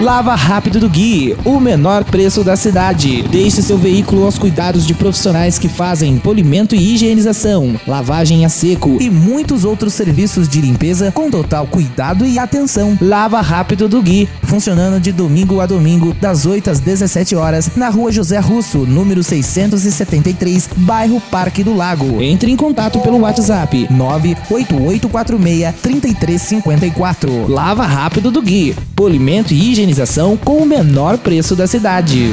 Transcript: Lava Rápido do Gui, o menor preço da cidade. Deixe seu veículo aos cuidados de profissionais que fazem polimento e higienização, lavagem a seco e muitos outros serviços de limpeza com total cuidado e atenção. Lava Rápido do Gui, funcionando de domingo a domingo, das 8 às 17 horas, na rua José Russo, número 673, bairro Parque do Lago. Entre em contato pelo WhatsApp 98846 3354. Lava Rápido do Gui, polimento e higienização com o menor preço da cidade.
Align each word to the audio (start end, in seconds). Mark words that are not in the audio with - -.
Lava 0.00 0.36
Rápido 0.36 0.78
do 0.78 0.88
Gui, 0.88 1.36
o 1.44 1.58
menor 1.58 2.04
preço 2.04 2.44
da 2.44 2.54
cidade. 2.54 3.22
Deixe 3.22 3.60
seu 3.60 3.76
veículo 3.76 4.24
aos 4.24 4.38
cuidados 4.38 4.86
de 4.86 4.94
profissionais 4.94 5.58
que 5.58 5.68
fazem 5.68 6.18
polimento 6.18 6.76
e 6.76 6.94
higienização, 6.94 7.74
lavagem 7.84 8.44
a 8.44 8.48
seco 8.48 8.98
e 9.00 9.10
muitos 9.10 9.64
outros 9.64 9.94
serviços 9.94 10.48
de 10.48 10.60
limpeza 10.60 11.10
com 11.10 11.28
total 11.28 11.66
cuidado 11.66 12.24
e 12.24 12.38
atenção. 12.38 12.96
Lava 13.02 13.40
Rápido 13.40 13.88
do 13.88 14.00
Gui, 14.00 14.28
funcionando 14.44 15.00
de 15.00 15.10
domingo 15.10 15.60
a 15.60 15.66
domingo, 15.66 16.14
das 16.20 16.46
8 16.46 16.70
às 16.70 16.78
17 16.78 17.34
horas, 17.34 17.72
na 17.74 17.88
rua 17.88 18.12
José 18.12 18.38
Russo, 18.38 18.86
número 18.86 19.24
673, 19.24 20.70
bairro 20.76 21.20
Parque 21.20 21.64
do 21.64 21.74
Lago. 21.74 22.22
Entre 22.22 22.52
em 22.52 22.56
contato 22.56 23.00
pelo 23.00 23.18
WhatsApp 23.22 23.88
98846 23.90 25.74
3354. 25.82 27.48
Lava 27.48 27.84
Rápido 27.84 28.30
do 28.30 28.40
Gui, 28.40 28.76
polimento 28.94 29.52
e 29.52 29.72
higienização 29.72 29.87
com 30.36 30.58
o 30.58 30.66
menor 30.66 31.18
preço 31.18 31.56
da 31.56 31.66
cidade. 31.66 32.32